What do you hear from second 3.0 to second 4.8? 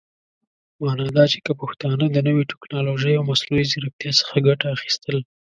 او مصنوعي ځيرکتيا څخه ګټه